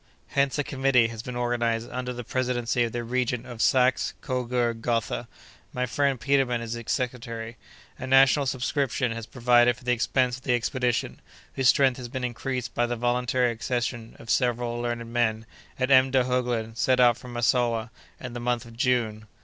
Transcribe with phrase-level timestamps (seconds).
[0.29, 4.81] Hence, a committee has been organized under the presidency of the Regent of Saxe Cogurg
[4.81, 5.27] Gotha;
[5.73, 7.55] my friend Petermann is its secretary;
[7.99, 11.21] a national subscription has provided for the expense of the expedition,
[11.53, 15.45] whose strength has been increased by the voluntary accession of several learned men,
[15.77, 16.09] and M.
[16.09, 19.27] de Heuglin set out from Massowah, in the month of June.